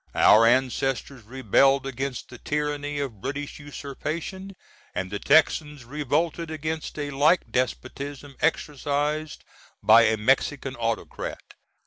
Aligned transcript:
Our 0.15 0.47
Ancestors 0.47 1.21
rebelled 1.25 1.85
against 1.85 2.29
the 2.29 2.39
tyranny 2.39 2.97
of 2.97 3.21
British 3.21 3.59
usurpation, 3.59 4.55
& 4.75 4.95
the 4.95 5.19
Texans 5.19 5.85
revolted 5.85 6.49
against 6.49 6.97
a 6.97 7.11
like 7.11 7.51
despotism 7.51 8.35
exercised 8.41 9.43
by 9.83 10.05
a 10.05 10.17
Mexican 10.17 10.75
Autocrat. 10.75 11.53